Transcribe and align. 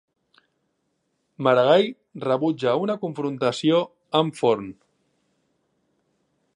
Maragall 1.47 1.85
rebutja 2.25 2.73
una 2.89 2.97
confrontació 3.05 3.83
amb 4.23 4.41
Forn 4.41 4.73